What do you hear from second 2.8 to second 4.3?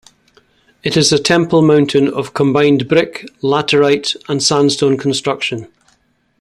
brick, laterite